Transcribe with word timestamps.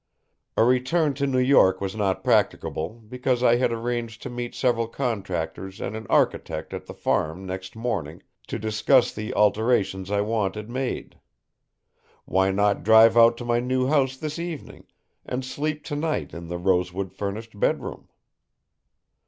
A 0.57 0.63
return 0.63 1.13
to 1.13 1.27
New 1.27 1.37
York 1.37 1.79
was 1.79 1.95
not 1.95 2.23
practicable, 2.23 3.03
because 3.07 3.43
I 3.43 3.57
had 3.57 3.71
arranged 3.71 4.23
to 4.23 4.31
meet 4.31 4.55
several 4.55 4.87
contractors 4.87 5.79
and 5.79 5.95
an 5.95 6.07
architect 6.09 6.73
at 6.73 6.87
the 6.87 6.95
farm, 6.95 7.45
next 7.45 7.75
morning, 7.75 8.23
to 8.47 8.57
discuss 8.57 9.13
the 9.13 9.31
alterations 9.35 10.09
I 10.09 10.21
wanted 10.21 10.71
made. 10.71 11.19
Why 12.25 12.49
not 12.49 12.81
drive 12.81 13.15
out 13.15 13.37
to 13.37 13.45
my 13.45 13.59
new 13.59 13.85
house 13.85 14.17
this 14.17 14.39
evening 14.39 14.87
and 15.23 15.45
sleep 15.45 15.83
tonight 15.83 16.33
in 16.33 16.47
the 16.47 16.57
rosewood 16.57 17.13
furnished 17.13 17.59
bedroom? 17.59 18.07